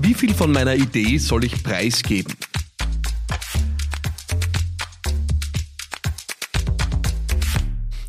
Wie 0.00 0.14
viel 0.14 0.32
von 0.32 0.52
meiner 0.52 0.76
Idee 0.76 1.18
soll 1.18 1.44
ich 1.44 1.62
preisgeben? 1.62 2.32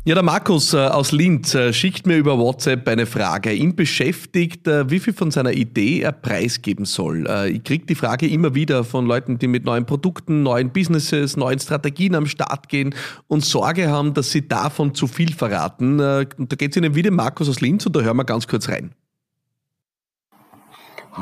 Ja, 0.04 0.14
der 0.14 0.22
Markus 0.22 0.72
äh, 0.72 0.78
aus 0.78 1.12
Linz 1.12 1.54
äh, 1.54 1.72
schickt 1.72 2.06
mir 2.06 2.16
über 2.16 2.38
WhatsApp 2.38 2.88
eine 2.88 3.06
Frage. 3.06 3.52
Ihn 3.52 3.74
beschäftigt, 3.76 4.66
äh, 4.68 4.88
wie 4.88 5.00
viel 5.00 5.12
von 5.12 5.30
seiner 5.30 5.52
Idee 5.52 6.00
er 6.00 6.12
preisgeben 6.12 6.84
soll. 6.84 7.28
Ich 7.52 7.64
kriege 7.64 7.86
die 7.86 7.94
Frage 7.96 8.28
immer 8.28 8.54
wieder 8.54 8.84
von 8.84 9.06
Leuten, 9.06 9.38
die 9.38 9.48
mit 9.48 9.64
neuen 9.64 9.84
Produkten, 9.84 10.42
neuen 10.42 10.72
Businesses, 10.72 11.36
neuen 11.36 11.58
Strategien 11.58 12.14
am 12.14 12.26
Start 12.26 12.68
gehen 12.68 12.94
und 13.26 13.44
Sorge 13.44 13.88
haben, 13.88 14.14
dass 14.14 14.30
sie 14.30 14.46
davon 14.46 14.94
zu 14.94 15.06
viel 15.06 15.32
verraten. 15.32 16.00
Und 16.00 16.52
da 16.52 16.56
geht 16.56 16.70
es 16.70 16.76
Ihnen 16.76 16.94
wieder 16.94 17.10
Markus 17.10 17.48
aus 17.48 17.60
Linz 17.60 17.84
und 17.84 17.94
da 17.94 18.00
hören 18.00 18.16
wir 18.16 18.24
ganz 18.24 18.46
kurz 18.46 18.68
rein. 18.68 18.94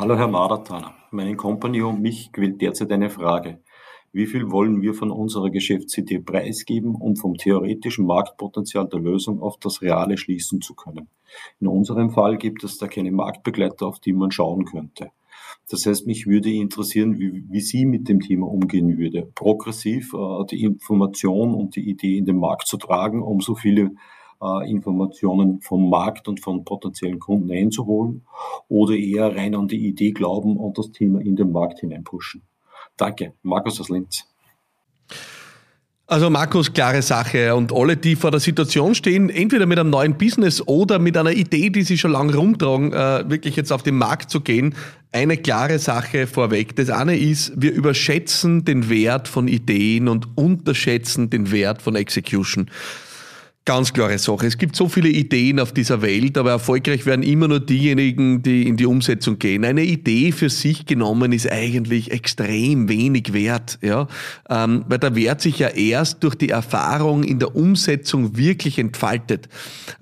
Hallo 0.01 0.17
Herr 0.17 0.29
Maratana, 0.29 0.95
meine 1.11 1.35
Company 1.35 1.83
und 1.83 2.01
mich 2.01 2.31
quält 2.31 2.63
derzeit 2.63 2.93
eine 2.93 3.11
Frage. 3.11 3.65
Wie 4.13 4.27
viel 4.27 4.49
wollen 4.53 4.81
wir 4.81 4.95
von 4.95 5.11
unserer 5.11 5.51
Geschäftsidee 5.51 6.21
preisgeben, 6.21 6.95
um 6.95 7.17
vom 7.17 7.35
theoretischen 7.35 8.07
Marktpotenzial 8.07 8.89
der 8.89 9.01
Lösung 9.01 9.43
auf 9.43 9.59
das 9.59 9.83
Reale 9.83 10.17
schließen 10.17 10.61
zu 10.61 10.77
können? 10.77 11.09
In 11.59 11.67
unserem 11.67 12.13
Fall 12.13 12.39
gibt 12.39 12.63
es 12.63 12.79
da 12.79 12.87
keine 12.87 13.11
Marktbegleiter, 13.11 13.89
auf 13.89 13.99
die 13.99 14.13
man 14.13 14.31
schauen 14.31 14.67
könnte. 14.67 15.11
Das 15.69 15.85
heißt, 15.85 16.07
mich 16.07 16.29
würde 16.29 16.53
interessieren, 16.53 17.19
wie, 17.19 17.45
wie 17.51 17.61
Sie 17.61 17.85
mit 17.85 18.09
dem 18.09 18.21
Thema 18.21 18.47
umgehen 18.47 18.99
würde. 18.99 19.29
Progressiv 19.35 20.15
äh, 20.15 20.45
die 20.49 20.63
Information 20.63 21.55
und 21.55 21.75
die 21.75 21.91
Idee 21.91 22.19
in 22.19 22.25
den 22.25 22.39
Markt 22.39 22.69
zu 22.69 22.77
tragen, 22.77 23.21
um 23.21 23.41
so 23.41 23.57
viele 23.57 23.91
äh, 24.43 24.71
Informationen 24.71 25.61
vom 25.61 25.91
Markt 25.91 26.29
und 26.29 26.41
von 26.41 26.65
potenziellen 26.65 27.19
Kunden 27.19 27.51
einzuholen 27.51 28.23
oder 28.69 28.95
eher 28.95 29.35
rein 29.35 29.55
an 29.55 29.69
die 29.69 29.87
Idee 29.87 30.13
glauben 30.13 30.57
und 30.57 30.79
das 30.79 30.93
Thema 30.93 31.21
in 31.21 31.37
den 31.37 31.53
Markt 31.53 31.81
hineinpushen. 31.81 32.43
Danke, 32.97 33.35
Markus 33.43 33.81
aus 33.81 33.89
Linz. 33.89 34.25
Also 36.11 36.31
Markus, 36.31 36.73
klare 36.73 37.03
Sache. 37.03 37.55
Und 37.55 37.71
alle, 37.71 37.99
die 37.99 38.17
vor 38.17 38.31
der 38.31 38.41
Situation 38.41 38.95
stehen, 38.95 39.29
entweder 39.29 39.67
mit 39.67 39.79
einem 39.79 39.91
neuen 39.91 40.17
Business 40.17 40.67
oder 40.67 40.99
mit 40.99 41.19
einer 41.19 41.33
Idee, 41.33 41.69
die 41.69 41.83
sie 41.83 41.99
schon 41.99 42.13
lange 42.13 42.35
rumtragen, 42.35 42.95
äh, 42.95 43.29
wirklich 43.29 43.57
jetzt 43.57 43.71
auf 43.71 43.83
den 43.83 43.99
Markt 43.99 44.31
zu 44.31 44.41
gehen, 44.41 44.75
eine 45.13 45.37
klare 45.37 45.79
Sache 45.79 46.27
vorweg. 46.27 46.75
Das 46.77 46.89
eine 46.89 47.19
ist, 47.19 47.53
wir 47.61 47.73
überschätzen 47.73 48.65
den 48.65 48.89
Wert 48.89 49.29
von 49.29 49.49
Ideen 49.49 50.09
und 50.09 50.29
unterschätzen 50.39 51.29
den 51.29 51.53
Wert 51.53 51.83
von 51.83 51.95
Execution. 51.95 52.71
Ganz 53.69 53.93
klare 53.93 54.17
Sache. 54.17 54.47
Es 54.47 54.57
gibt 54.57 54.77
so 54.77 54.89
viele 54.89 55.11
Ideen 55.11 55.61
auf 55.61 55.73
dieser 55.73 56.01
Welt, 56.01 56.39
aber 56.39 56.53
erfolgreich 56.53 57.05
werden 57.05 57.23
immer 57.23 57.49
nur 57.49 57.61
diejenigen, 57.61 58.43
die 58.43 58.67
in 58.67 58.79
die 58.79 58.87
Umsetzung 58.87 59.39
gehen. 59.39 59.63
Eine 59.63 59.83
Idee 59.85 60.33
für 60.33 60.49
sich 60.49 60.87
genommen 60.87 61.33
ist 61.33 61.53
eigentlich 61.53 62.11
extrem 62.11 62.89
wenig 62.89 63.35
wert, 63.35 63.79
ja, 63.83 64.09
ähm, 64.49 64.87
weil 64.89 64.97
der 64.97 65.15
Wert 65.15 65.43
sich 65.43 65.59
ja 65.59 65.69
erst 65.69 66.25
durch 66.25 66.35
die 66.35 66.49
Erfahrung 66.49 67.25
in 67.25 67.41
der 67.41 67.55
Umsetzung 67.55 68.39
wirklich 68.39 68.79
entfaltet. 68.79 69.51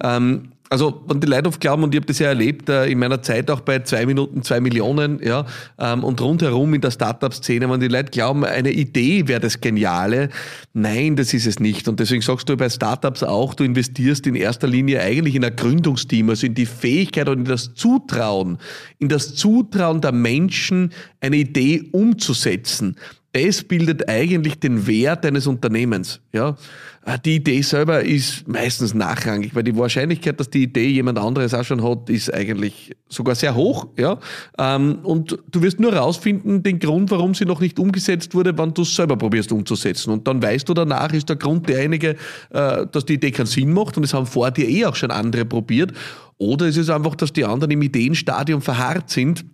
Ähm, 0.00 0.52
also, 0.68 1.04
wenn 1.06 1.20
die 1.20 1.26
Leute 1.26 1.48
oft 1.48 1.60
glauben, 1.60 1.84
und 1.84 1.94
ich 1.94 1.98
habe 1.98 2.06
das 2.06 2.18
ja 2.18 2.28
erlebt, 2.28 2.68
äh, 2.68 2.86
in 2.86 2.98
meiner 2.98 3.22
Zeit 3.22 3.50
auch 3.50 3.60
bei 3.60 3.78
zwei 3.80 4.04
Minuten, 4.04 4.42
zwei 4.42 4.60
Millionen, 4.60 5.20
ja, 5.22 5.46
ähm, 5.78 6.02
und 6.02 6.20
rundherum 6.20 6.74
in 6.74 6.80
der 6.80 6.90
Startup-Szene, 6.90 7.70
wenn 7.70 7.80
die 7.80 7.88
Leute 7.88 8.10
glauben, 8.10 8.44
eine 8.44 8.72
Idee 8.72 9.28
wäre 9.28 9.40
das 9.40 9.60
Geniale. 9.60 10.28
Nein, 10.72 11.14
das 11.14 11.32
ist 11.34 11.46
es 11.46 11.60
nicht. 11.60 11.86
Und 11.88 12.00
deswegen 12.00 12.22
sagst 12.22 12.48
du 12.48 12.56
bei 12.56 12.68
Startups 12.68 13.22
auch, 13.22 13.54
du 13.54 13.64
investierst 13.64 14.26
in 14.26 14.34
erster 14.34 14.66
Linie 14.66 15.00
eigentlich 15.00 15.36
in 15.36 15.44
ein 15.44 15.54
Gründungsteam, 15.54 16.30
also 16.30 16.46
in 16.46 16.54
die 16.54 16.66
Fähigkeit 16.66 17.28
und 17.28 17.38
in 17.38 17.44
das 17.44 17.74
Zutrauen, 17.74 18.58
in 18.98 19.08
das 19.08 19.34
Zutrauen 19.34 20.00
der 20.00 20.12
Menschen, 20.12 20.92
eine 21.20 21.36
Idee 21.36 21.88
umzusetzen 21.92 22.96
das 23.36 23.62
bildet 23.62 24.08
eigentlich 24.08 24.58
den 24.58 24.86
Wert 24.86 25.26
eines 25.26 25.46
Unternehmens. 25.46 26.20
Ja? 26.32 26.56
Ah, 27.02 27.18
die 27.18 27.36
Idee 27.36 27.60
selber 27.60 28.02
ist 28.02 28.48
meistens 28.48 28.94
nachrangig, 28.94 29.54
weil 29.54 29.62
die 29.62 29.76
Wahrscheinlichkeit, 29.76 30.40
dass 30.40 30.48
die 30.48 30.62
Idee 30.62 30.88
jemand 30.88 31.18
anderes 31.18 31.52
auch 31.52 31.62
schon 31.62 31.84
hat, 31.84 32.08
ist 32.08 32.32
eigentlich 32.32 32.96
sogar 33.10 33.34
sehr 33.34 33.54
hoch. 33.54 33.88
Ja? 33.98 34.18
Ähm, 34.58 35.00
und 35.02 35.38
du 35.50 35.60
wirst 35.60 35.78
nur 35.78 35.92
herausfinden, 35.92 36.62
den 36.62 36.78
Grund, 36.78 37.10
warum 37.10 37.34
sie 37.34 37.44
noch 37.44 37.60
nicht 37.60 37.78
umgesetzt 37.78 38.34
wurde, 38.34 38.56
wann 38.56 38.72
du 38.72 38.82
es 38.82 38.96
selber 38.96 39.16
probierst 39.18 39.52
umzusetzen. 39.52 40.10
Und 40.12 40.26
dann 40.26 40.42
weißt 40.42 40.66
du 40.66 40.72
danach, 40.72 41.12
ist 41.12 41.28
der 41.28 41.36
Grund 41.36 41.68
derjenige, 41.68 42.16
äh, 42.50 42.86
dass 42.90 43.04
die 43.04 43.14
Idee 43.14 43.32
keinen 43.32 43.46
Sinn 43.46 43.70
macht 43.70 43.98
und 43.98 44.04
es 44.04 44.14
haben 44.14 44.26
vor 44.26 44.50
dir 44.50 44.66
eh 44.66 44.86
auch 44.86 44.96
schon 44.96 45.10
andere 45.10 45.44
probiert. 45.44 45.92
Oder 46.38 46.66
es 46.66 46.78
ist 46.78 46.88
einfach, 46.88 47.14
dass 47.16 47.34
die 47.34 47.44
anderen 47.44 47.70
im 47.70 47.82
Ideenstadium 47.82 48.62
verharrt 48.62 49.10
sind 49.10 49.44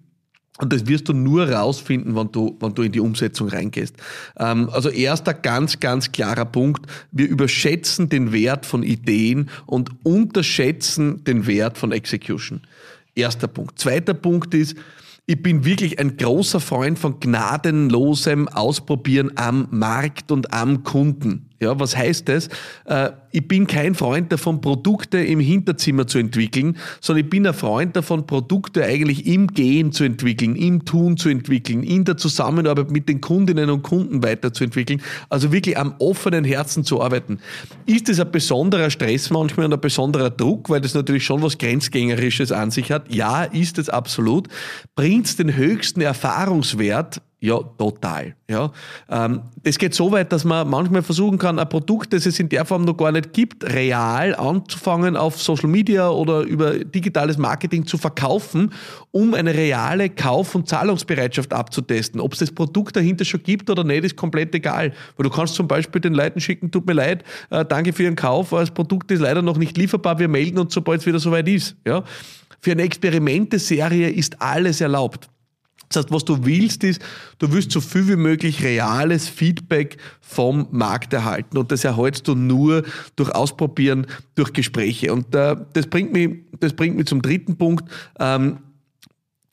und 0.59 0.73
das 0.73 0.87
wirst 0.87 1.09
du 1.09 1.15
nur 1.15 1.49
rausfinden, 1.49 2.15
wenn 2.15 2.31
du, 2.31 2.57
wenn 2.61 2.75
du 2.75 2.83
in 2.83 2.93
die 2.93 3.01
Umsetzung 3.01 3.49
reingehst. 3.49 3.97
Ähm, 4.39 4.69
also 4.71 4.91
erster 4.91 5.33
ganz, 5.33 5.81
ganz 5.81 6.13
klarer 6.13 6.45
Punkt. 6.45 6.87
Wir 7.11 7.27
überschätzen 7.27 8.11
den 8.11 8.33
Wert 8.33 8.67
von 8.67 8.83
Ideen 8.83 9.49
und 9.67 9.91
unterschätzen 10.05 11.25
den 11.25 11.47
Wert 11.47 11.79
von 11.79 11.91
Execution. 11.91 12.61
Erster 13.15 13.49
Punkt. 13.49 13.79
Zweiter 13.79 14.15
Punkt 14.15 14.53
ist, 14.55 14.77
ich 15.25 15.43
bin 15.43 15.65
wirklich 15.65 15.99
ein 15.99 16.17
großer 16.17 16.61
Freund 16.61 16.99
von 16.99 17.19
gnadenlosem 17.21 18.49
Ausprobieren 18.49 19.33
am 19.37 19.69
Markt 19.71 20.33
und 20.33 20.53
am 20.53 20.83
Kunden. 20.83 21.49
Ja, 21.63 21.79
was 21.79 21.97
heißt 21.97 22.29
das? 22.29 22.49
Äh, 22.87 23.11
ich 23.31 23.47
bin 23.47 23.69
kein 23.69 23.95
Freund 23.95 24.33
davon, 24.33 24.61
Produkte 24.61 25.19
im 25.19 25.39
Hinterzimmer 25.39 26.09
zu 26.09 26.19
entwickeln, 26.19 26.77
sondern 27.01 27.25
ich 27.25 27.31
bin 27.31 27.47
ein 27.47 27.55
Freund 27.55 27.95
davon, 27.95 28.27
Produkte 28.27 28.85
eigentlich 28.85 29.27
im 29.27 29.47
Gehen 29.47 29.93
zu 29.93 30.03
entwickeln, 30.03 30.57
im 30.57 30.85
Tun 30.85 31.17
zu 31.17 31.29
entwickeln, 31.29 31.85
in 31.85 32.05
der 32.05 32.17
Zusammenarbeit 32.17 32.91
mit 32.91 33.09
den 33.09 33.21
Kundinnen 33.21 33.71
und 33.71 33.83
Kunden 33.83 34.25
weiterzuentwickeln. 34.25 35.01
Also 35.29 35.53
wirklich 35.53 35.79
am 35.79 35.95
offenen 36.01 36.45
Herzen 36.45 36.85
zu 36.85 37.01
arbeiten. 37.01 37.39
Ist 37.87 38.09
das 38.09 38.19
ein 38.19 38.33
besonderer 38.33 38.91
Stress 38.91 39.31
manchmal 39.31 39.67
und 39.67 39.75
ein 39.75 39.81
besonderer 39.81 40.31
Druck, 40.31 40.69
weil 40.69 40.81
das 40.81 40.95
natürlich 40.95 41.25
schon 41.25 41.43
was 41.43 41.59
Grenzgängerisches 41.59 42.51
an 42.51 42.73
sich 42.73 42.91
hat? 42.91 43.13
Ja, 43.15 43.45
ist 43.45 43.79
es 43.79 43.89
absolut. 43.89 44.49
Bringt 44.97 45.27
es 45.27 45.37
den 45.37 45.55
höchsten 45.55 46.01
Erfahrungswert 46.01 47.23
ja, 47.43 47.59
total. 47.59 48.37
Ja. 48.49 48.71
Ähm, 49.11 49.41
das 49.65 49.77
geht 49.77 49.95
so 49.95 50.13
weit, 50.13 50.31
dass 50.31 50.45
man 50.45 50.71
manchmal 50.71 51.03
versuchen 51.03 51.39
kann, 51.39 51.59
ein 51.59 51.69
Produkt, 51.69 52.13
das 52.13 52.25
es 52.25 52.39
in 52.39 52.49
der 52.49 52.65
Form 52.65 52.85
noch 52.85 52.97
gar 52.97 53.11
nicht 53.11 53.33
gibt, 53.33 53.65
real 53.65 54.37
anzufangen 54.37 55.17
auf 55.17 55.43
Social 55.43 55.69
Media 55.69 56.09
oder 56.09 56.43
über 56.43 56.79
digitales 56.79 57.39
Marketing 57.39 57.85
zu 57.85 57.99
verkaufen, 57.99 58.73
um 59.11 59.35
eine 59.35 59.53
reale 59.55 60.09
Kauf- 60.09 60.55
und 60.55 60.69
Zahlungsbereitschaft 60.69 61.53
abzutesten. 61.53 62.21
Ob 62.21 62.35
es 62.35 62.39
das 62.39 62.53
Produkt 62.53 62.95
dahinter 62.95 63.25
schon 63.25 63.43
gibt 63.43 63.69
oder 63.71 63.83
nicht, 63.83 64.05
ist 64.05 64.15
komplett 64.15 64.55
egal. 64.55 64.93
Weil 65.17 65.25
du 65.25 65.31
kannst 65.31 65.57
zum 65.57 65.67
Beispiel 65.67 66.01
den 66.01 66.15
Leuten 66.15 66.41
schicken, 66.41 66.71
tut 66.71 66.87
mir 66.87 66.93
leid, 66.93 67.25
äh, 67.51 67.65
danke 67.65 67.93
für 67.93 68.05
Ihren 68.05 68.15
Kauf, 68.15 68.51
das 68.51 68.71
Produkt 68.71 69.11
ist 69.11 69.19
leider 69.19 69.43
noch 69.43 69.59
nicht 69.59 69.77
lieferbar, 69.77 70.21
wir 70.21 70.29
melden 70.29 70.61
uns, 70.61 70.75
sobald 70.75 71.01
es 71.01 71.07
wieder 71.07 71.19
soweit 71.19 71.49
ist. 71.49 71.75
Ja. 71.85 72.05
Für 72.61 72.71
eine 72.71 72.83
Experimenteserie 72.83 74.11
ist 74.11 74.41
alles 74.41 74.81
erlaubt. 74.81 75.29
Das 75.93 76.05
heißt, 76.05 76.13
was 76.13 76.25
du 76.25 76.45
willst, 76.45 76.85
ist, 76.85 77.01
du 77.39 77.53
willst 77.53 77.73
so 77.73 77.81
viel 77.81 78.09
wie 78.09 78.17
möglich 78.17 78.63
reales 78.63 79.29
Feedback 79.29 79.97
vom 80.21 80.69
Markt 80.71 81.13
erhalten. 81.13 81.59
Und 81.59 81.73
das 81.73 81.85
erhältst 81.85 82.29
du 82.29 82.35
nur 82.35 82.83
durch 83.17 83.31
Ausprobieren, 83.35 84.07
durch 84.35 84.53
Gespräche. 84.53 85.13
Und 85.13 85.35
äh, 85.35 85.57
das, 85.73 85.87
bringt 85.87 86.13
mich, 86.13 86.31
das 86.61 86.73
bringt 86.73 86.97
mich 86.97 87.07
zum 87.07 87.23
dritten 87.23 87.57
Punkt. 87.57 87.89
Ähm, 88.19 88.59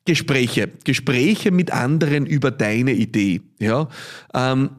Gespräche. 0.06 0.70
Gespräche 0.86 1.52
mit 1.52 1.72
anderen 1.72 2.26
über 2.26 2.50
deine 2.50 2.94
Idee. 2.94 3.42
Ja? 3.60 3.90
Ähm, 4.34 4.72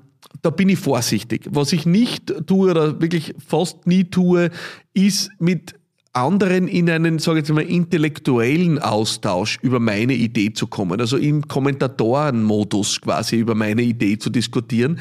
da 0.43 0.51
bin 0.51 0.69
ich 0.69 0.79
vorsichtig. 0.79 1.47
Was 1.51 1.73
ich 1.73 1.87
nicht 1.87 2.33
tue 2.47 2.71
oder 2.71 3.01
wirklich 3.01 3.35
fast 3.47 3.87
nie 3.87 4.05
tue, 4.05 4.51
ist 4.95 5.31
mit 5.39 5.75
anderen 6.13 6.67
in 6.67 6.91
einen, 6.91 7.19
sage 7.21 7.39
ich 7.39 7.47
jetzt 7.47 7.55
mal, 7.55 7.63
intellektuellen 7.63 8.81
Austausch 8.81 9.59
über 9.63 9.79
meine 9.79 10.15
Idee 10.15 10.53
zu 10.53 10.67
kommen, 10.67 11.01
also 11.01 11.17
im 11.17 11.47
Kommentatorenmodus 11.47 13.01
quasi 13.01 13.37
über 13.37 13.55
meine 13.55 13.83
Idee 13.83 14.19
zu 14.19 14.29
diskutieren, 14.29 14.99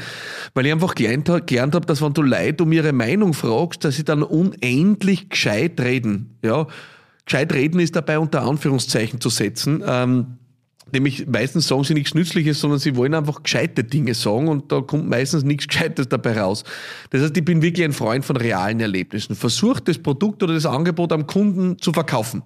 weil 0.53 0.67
ich 0.67 0.71
einfach 0.71 0.93
gelernt, 0.93 1.25
gelernt 1.47 1.73
habe, 1.73 1.85
dass 1.87 2.01
wenn 2.01 2.13
du 2.13 2.21
Leute 2.21 2.63
um 2.63 2.71
ihre 2.71 2.93
Meinung 2.93 3.33
fragst, 3.33 3.83
dass 3.83 3.95
sie 3.95 4.03
dann 4.03 4.21
unendlich 4.21 5.29
gescheit 5.29 5.79
reden. 5.81 6.37
Ja, 6.43 6.67
gescheit 7.25 7.53
reden 7.53 7.79
ist 7.79 7.95
dabei 7.95 8.19
unter 8.19 8.43
Anführungszeichen 8.43 9.19
zu 9.19 9.29
setzen. 9.29 9.83
Ähm, 9.85 10.37
Nämlich 10.91 11.27
meistens 11.27 11.67
sagen 11.67 11.83
sie 11.83 11.93
nichts 11.93 12.13
Nützliches, 12.13 12.59
sondern 12.59 12.79
sie 12.79 12.95
wollen 12.95 13.13
einfach 13.13 13.43
gescheite 13.43 13.83
Dinge 13.83 14.13
sagen 14.13 14.47
und 14.47 14.71
da 14.71 14.81
kommt 14.81 15.09
meistens 15.09 15.43
nichts 15.43 15.67
Gescheites 15.67 16.09
dabei 16.09 16.39
raus. 16.39 16.63
Das 17.09 17.21
heißt, 17.21 17.35
ich 17.37 17.45
bin 17.45 17.61
wirklich 17.61 17.85
ein 17.85 17.93
Freund 17.93 18.25
von 18.25 18.37
realen 18.37 18.79
Erlebnissen. 18.79 19.35
Versucht 19.35 19.87
das 19.87 19.97
Produkt 19.97 20.43
oder 20.43 20.53
das 20.53 20.65
Angebot 20.65 21.11
am 21.11 21.27
Kunden 21.27 21.77
zu 21.79 21.93
verkaufen. 21.93 22.43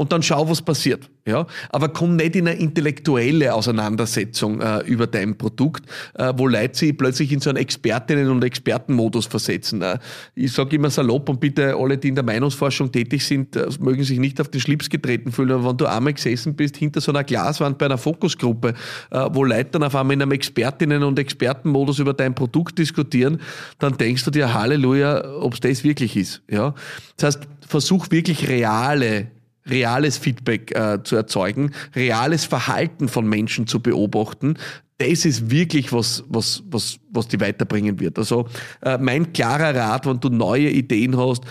Und 0.00 0.12
dann 0.12 0.22
schau, 0.22 0.48
was 0.48 0.62
passiert. 0.62 1.10
Ja? 1.26 1.46
Aber 1.68 1.90
komm 1.90 2.16
nicht 2.16 2.34
in 2.34 2.48
eine 2.48 2.58
intellektuelle 2.58 3.52
Auseinandersetzung 3.52 4.62
äh, 4.62 4.78
über 4.86 5.06
dein 5.06 5.36
Produkt, 5.36 5.84
äh, 6.14 6.32
wo 6.38 6.46
Leute 6.46 6.74
sich 6.78 6.96
plötzlich 6.96 7.30
in 7.32 7.40
so 7.40 7.50
einen 7.50 7.58
Expertinnen- 7.58 8.30
und 8.30 8.42
Expertenmodus 8.42 9.26
versetzen. 9.26 9.82
Äh, 9.82 9.98
ich 10.34 10.52
sage 10.52 10.76
immer 10.76 10.88
salopp 10.88 11.28
und 11.28 11.38
bitte 11.38 11.76
alle, 11.76 11.98
die 11.98 12.08
in 12.08 12.14
der 12.14 12.24
Meinungsforschung 12.24 12.90
tätig 12.90 13.26
sind, 13.26 13.56
äh, 13.56 13.68
mögen 13.78 14.02
sich 14.02 14.18
nicht 14.18 14.40
auf 14.40 14.48
den 14.48 14.62
Schlips 14.62 14.88
getreten 14.88 15.32
fühlen, 15.32 15.50
aber 15.50 15.68
wenn 15.68 15.76
du 15.76 15.84
einmal 15.84 16.14
gesessen 16.14 16.54
bist 16.56 16.78
hinter 16.78 17.02
so 17.02 17.12
einer 17.12 17.22
Glaswand 17.22 17.76
bei 17.76 17.84
einer 17.84 17.98
Fokusgruppe, 17.98 18.72
äh, 19.10 19.28
wo 19.32 19.44
Leute 19.44 19.72
dann 19.72 19.82
auf 19.82 19.94
einmal 19.94 20.14
in 20.14 20.22
einem 20.22 20.32
Expertinnen- 20.32 21.02
und 21.02 21.18
Expertenmodus 21.18 21.98
über 21.98 22.14
dein 22.14 22.34
Produkt 22.34 22.78
diskutieren, 22.78 23.38
dann 23.78 23.98
denkst 23.98 24.24
du 24.24 24.30
dir, 24.30 24.54
Halleluja, 24.54 25.40
ob 25.40 25.52
es 25.52 25.60
das 25.60 25.84
wirklich 25.84 26.16
ist. 26.16 26.40
Ja? 26.50 26.74
Das 27.18 27.36
heißt, 27.36 27.48
versuch 27.68 28.10
wirklich 28.10 28.48
reale 28.48 29.28
reales 29.66 30.18
Feedback 30.18 30.74
äh, 30.76 31.02
zu 31.02 31.16
erzeugen, 31.16 31.72
reales 31.94 32.44
Verhalten 32.44 33.08
von 33.08 33.28
Menschen 33.28 33.66
zu 33.66 33.80
beobachten, 33.80 34.56
das 35.00 35.24
ist 35.24 35.50
wirklich 35.50 35.92
was, 35.92 36.24
was, 36.28 36.62
was, 36.70 36.98
was 37.10 37.26
die 37.26 37.40
weiterbringen 37.40 37.98
wird. 38.00 38.18
Also 38.18 38.46
äh, 38.82 38.98
mein 38.98 39.32
klarer 39.32 39.74
Rat, 39.74 40.06
wenn 40.06 40.20
du 40.20 40.28
neue 40.28 40.68
Ideen 40.68 41.16
hast, 41.16 41.44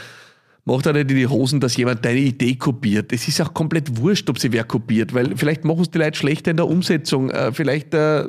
mach 0.66 0.84
da 0.84 0.94
nicht 0.94 1.10
in 1.10 1.18
die 1.18 1.28
Hosen, 1.28 1.60
dass 1.60 1.76
jemand 1.76 2.06
deine 2.06 2.20
Idee 2.20 2.56
kopiert. 2.56 3.12
Es 3.12 3.28
ist 3.28 3.42
auch 3.42 3.54
komplett 3.56 3.98
wurscht, 3.98 4.30
ob 4.30 4.38
sie 4.38 4.52
wer 4.52 4.64
kopiert, 4.66 5.16
weil 5.16 5.36
vielleicht 5.36 5.66
machen 5.66 5.82
es 5.82 5.90
die 5.90 5.98
Leute 5.98 6.18
schlechter 6.18 6.52
in 6.52 6.58
der 6.58 6.68
Umsetzung, 6.68 7.32
äh, 7.32 7.52
vielleicht 7.52 7.94
äh, 7.96 8.26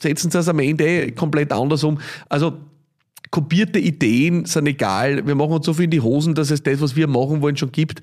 setzen 0.00 0.30
sie 0.30 0.38
es 0.38 0.48
am 0.48 0.58
Ende 0.58 1.12
komplett 1.12 1.52
anders 1.52 1.84
um. 1.84 2.00
Also 2.30 2.54
kopierte 3.30 3.78
Ideen 3.78 4.46
sind 4.46 4.66
egal. 4.66 5.26
Wir 5.26 5.34
machen 5.34 5.52
uns 5.52 5.66
so 5.66 5.74
viel 5.74 5.84
in 5.84 5.90
die 5.90 6.00
Hosen, 6.00 6.34
dass 6.34 6.50
es 6.50 6.62
das, 6.62 6.80
was 6.80 6.96
wir 6.96 7.08
machen 7.08 7.42
wollen, 7.42 7.58
schon 7.58 7.72
gibt 7.72 8.00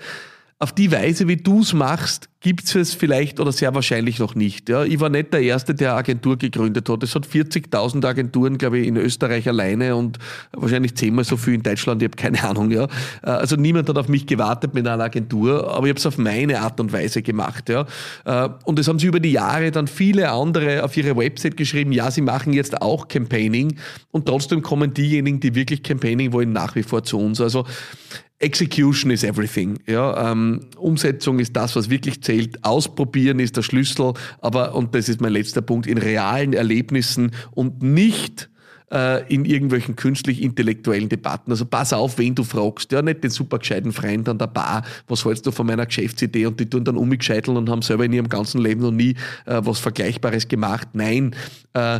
auf 0.62 0.74
die 0.74 0.92
Weise, 0.92 1.30
wie 1.30 1.38
du 1.38 1.62
es 1.62 1.72
machst, 1.72 2.28
gibt 2.42 2.74
es 2.76 2.94
vielleicht 2.94 3.40
oder 3.40 3.54
sehr 3.54 3.74
wahrscheinlich 3.76 4.20
noch 4.20 4.36
nicht. 4.36 4.68
Ja, 4.68 4.84
ich 4.84 5.00
war 5.00 5.08
nicht 5.08 5.32
der 5.32 5.42
Erste, 5.42 5.74
der 5.74 5.96
Agentur 5.96 6.38
gegründet 6.38 6.90
hat. 6.90 7.02
Es 7.02 7.16
hat 7.16 7.26
40.000 7.26 8.06
Agenturen, 8.06 8.58
glaube 8.58 8.80
ich, 8.80 8.88
in 8.88 8.98
Österreich 8.98 9.48
alleine 9.48 9.96
und 9.96 10.20
wahrscheinlich 10.52 10.96
zehnmal 10.96 11.24
so 11.24 11.38
viel 11.38 11.54
in 11.54 11.64
Deutschland. 11.64 12.02
Ich 12.02 12.10
habe 12.10 12.18
keine 12.18 12.44
Ahnung. 12.44 12.72
Ja. 12.72 12.86
Äh, 13.24 13.30
also 13.30 13.56
niemand 13.56 13.88
hat 13.88 13.98
auf 13.98 14.10
mich 14.10 14.26
gewartet 14.26 14.74
mit 14.74 14.86
einer 14.86 15.02
Agentur, 15.02 15.74
aber 15.74 15.88
ich 15.88 15.92
habe 15.92 16.00
es 16.00 16.06
auf 16.06 16.18
meine 16.18 16.60
Art 16.60 16.82
und 16.82 16.92
Weise 16.92 17.22
gemacht. 17.22 17.70
Ja. 17.70 17.86
Äh, 18.26 18.50
und 18.66 18.78
das 18.80 18.90
haben 18.90 19.00
sie 19.00 19.08
über 19.08 19.22
die 19.22 19.32
Jahre 19.32 19.72
dann 19.72 19.88
viele 19.88 20.30
andere 20.30 20.84
auf 20.84 20.96
ihre 20.98 21.16
Website 21.16 21.56
geschrieben. 21.56 21.94
Ja, 21.94 22.12
sie 22.12 22.22
machen 22.22 22.52
jetzt 22.52 22.82
auch 22.82 23.08
Campaigning 23.08 23.78
und 24.12 24.26
trotzdem 24.26 24.62
kommen 24.62 24.94
diejenigen, 24.94 25.40
die 25.40 25.56
wirklich 25.56 25.84
Campaigning 25.84 26.34
wollen, 26.34 26.52
nach 26.52 26.76
wie 26.76 26.84
vor 26.84 27.04
zu 27.04 27.18
uns. 27.18 27.40
Also 27.40 27.66
Execution 28.40 29.12
is 29.12 29.24
everything. 29.24 29.80
Ja, 29.86 30.32
ähm, 30.32 30.62
Umsetzung 30.78 31.40
ist 31.40 31.56
das, 31.56 31.76
was 31.76 31.90
wirklich 31.90 32.24
zählt. 32.24 32.64
Ausprobieren 32.64 33.40
ist 33.40 33.58
der 33.58 33.64
Schlüssel. 33.64 34.14
Aber, 34.40 34.76
und 34.76 34.96
das 34.96 35.10
ist 35.10 35.20
mein 35.20 35.34
letzter 35.34 35.62
Punkt, 35.62 35.88
in 35.88 35.98
realen 35.98 36.54
Erlebnissen 36.54 37.32
und 37.52 37.84
nicht 37.84 38.50
äh, 38.92 39.28
in 39.34 39.46
irgendwelchen 39.46 39.96
künstlich-intellektuellen 39.96 41.10
Debatten. 41.10 41.52
Also 41.52 41.66
pass 41.66 41.94
auf, 41.94 42.18
wen 42.18 42.34
du 42.34 42.44
fragst. 42.44 42.92
Ja, 42.92 43.02
nicht 43.02 43.24
den 43.24 43.30
super 43.30 43.60
gescheiten 43.60 43.92
Freund 43.92 44.28
an 44.30 44.38
der 44.38 44.48
Bar, 44.48 44.84
was 45.08 45.26
hältst 45.26 45.46
du 45.46 45.52
von 45.52 45.68
meiner 45.68 45.86
Geschäftsidee 45.86 46.46
und 46.46 46.60
die 46.60 46.70
tun 46.70 46.86
dann 46.86 46.98
umgescheiteln 46.98 47.58
und 47.58 47.70
haben 47.70 47.82
selber 47.82 48.06
in 48.06 48.14
ihrem 48.14 48.30
ganzen 48.30 48.62
Leben 48.62 48.82
noch 48.82 48.92
nie 48.92 49.16
äh, 49.46 49.62
was 49.64 49.80
Vergleichbares 49.80 50.48
gemacht. 50.48 50.88
Nein, 50.94 51.36
äh, 51.74 52.00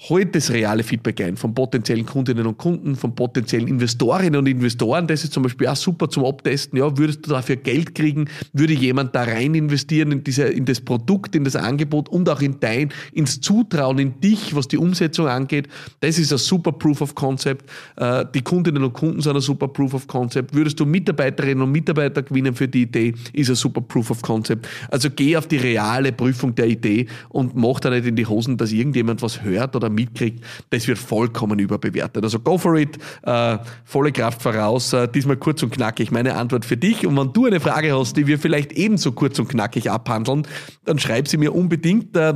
holt 0.00 0.34
das 0.36 0.52
reale 0.52 0.84
Feedback 0.84 1.20
ein 1.20 1.36
von 1.36 1.54
potenziellen 1.54 2.06
Kundinnen 2.06 2.46
und 2.46 2.56
Kunden, 2.56 2.94
von 2.94 3.16
potenziellen 3.16 3.66
Investorinnen 3.66 4.38
und 4.38 4.46
Investoren. 4.46 5.08
Das 5.08 5.24
ist 5.24 5.32
zum 5.32 5.42
Beispiel 5.42 5.66
auch 5.66 5.76
super 5.76 6.08
zum 6.08 6.24
Abtesten. 6.24 6.78
Ja, 6.78 6.96
würdest 6.96 7.26
du 7.26 7.30
dafür 7.30 7.56
Geld 7.56 7.96
kriegen? 7.96 8.28
Würde 8.52 8.74
jemand 8.74 9.16
da 9.16 9.24
rein 9.24 9.56
investieren 9.56 10.12
in, 10.12 10.22
diese, 10.22 10.44
in 10.44 10.64
das 10.66 10.80
Produkt, 10.80 11.34
in 11.34 11.42
das 11.42 11.56
Angebot 11.56 12.08
und 12.08 12.28
auch 12.28 12.40
in 12.40 12.60
dein, 12.60 12.90
ins 13.12 13.40
Zutrauen 13.40 13.98
in 13.98 14.20
dich, 14.20 14.54
was 14.54 14.68
die 14.68 14.78
Umsetzung 14.78 15.26
angeht? 15.26 15.66
Das 15.98 16.16
ist 16.18 16.32
ein 16.32 16.38
super 16.38 16.70
Proof 16.70 17.00
of 17.00 17.16
Concept. 17.16 17.68
Äh, 17.96 18.24
die 18.32 18.42
Kundinnen 18.42 18.84
und 18.84 18.92
Kunden 18.92 19.20
sind 19.20 19.34
ein 19.34 19.40
super 19.42 19.66
Proof 19.66 19.94
of 19.94 20.06
Concept. 20.06 20.54
Würdest 20.54 20.78
du 20.78 20.86
Mitarbeiterinnen 20.86 21.62
und 21.62 21.72
Mitarbeiter 21.72 22.22
gewinnen 22.22 22.54
für 22.54 22.68
die 22.68 22.82
Idee, 22.82 23.14
ist 23.32 23.50
ein 23.50 23.56
super 23.56 23.80
Proof 23.80 24.12
of 24.12 24.22
Concept. 24.22 24.68
Also 24.92 25.10
geh 25.10 25.36
auf 25.36 25.48
die 25.48 25.56
reale 25.56 26.12
Prüfung 26.12 26.54
der 26.54 26.68
Idee 26.68 27.06
und 27.30 27.56
mach 27.56 27.80
da 27.80 27.90
nicht 27.90 28.06
in 28.06 28.14
die 28.14 28.26
Hosen, 28.26 28.56
dass 28.56 28.70
irgendjemand 28.70 29.22
was 29.22 29.42
hört 29.42 29.74
oder 29.74 29.87
mitkriegt, 29.90 30.44
das 30.70 30.86
wird 30.86 30.98
vollkommen 30.98 31.58
überbewertet. 31.58 32.22
Also 32.24 32.40
go 32.40 32.58
for 32.58 32.76
it, 32.76 32.98
äh, 33.22 33.58
volle 33.84 34.12
Kraft 34.12 34.42
voraus. 34.42 34.92
Äh, 34.92 35.08
diesmal 35.08 35.36
kurz 35.36 35.62
und 35.62 35.70
knackig 35.70 36.10
meine 36.10 36.34
Antwort 36.34 36.64
für 36.64 36.76
dich. 36.76 37.06
Und 37.06 37.16
wenn 37.16 37.32
du 37.32 37.46
eine 37.46 37.60
Frage 37.60 37.98
hast, 37.98 38.16
die 38.16 38.26
wir 38.26 38.38
vielleicht 38.38 38.72
ebenso 38.72 39.12
kurz 39.12 39.38
und 39.38 39.48
knackig 39.48 39.90
abhandeln, 39.90 40.46
dann 40.84 40.98
schreib 40.98 41.28
sie 41.28 41.36
mir 41.36 41.54
unbedingt. 41.54 42.16
Äh, 42.16 42.34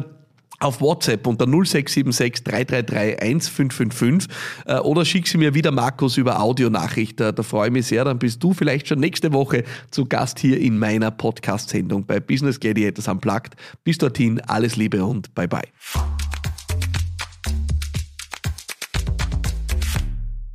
auf 0.63 0.81
WhatsApp 0.81 1.27
unter 1.27 1.47
0676 1.47 2.45
333 2.45 3.21
1555 3.21 4.31
äh, 4.67 4.79
oder 4.79 5.05
schick 5.05 5.27
sie 5.27 5.39
mir 5.39 5.55
wieder 5.55 5.71
Markus 5.71 6.17
über 6.17 6.41
Audionachricht. 6.41 7.19
Da, 7.21 7.33
da 7.33 7.43
freue 7.43 7.69
ich 7.69 7.73
mich 7.73 7.87
sehr. 7.87 8.05
Dann 8.05 8.19
bist 8.19 8.43
du 8.43 8.53
vielleicht 8.53 8.89
schon 8.89 9.01
nächste 9.01 9.33
Woche 9.33 9.65
zu 9.91 10.07
Gast 10.07 10.39
hier 10.39 10.61
in 10.61 10.79
meiner 10.79 11.11
Podcast-Sendung 11.11 12.07
bei 12.07 12.21
Business 12.21 12.61
Gladiators 12.61 13.09
Unplugged. 13.09 13.55
Bis 13.85 13.99
dorthin 13.99 14.41
alles 14.43 14.77
Liebe 14.77 15.05
und 15.05 15.35
bye 15.35 15.49
bye. 15.49 15.63